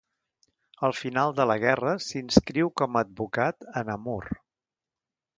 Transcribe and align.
Al 0.85 0.93
final 0.99 1.33
de 1.39 1.45
la 1.49 1.57
guerra, 1.63 1.91
s'inscriu 2.05 2.71
com 2.81 2.97
a 2.97 3.03
advocat 3.07 3.67
a 3.83 3.83
Namur. 3.91 4.21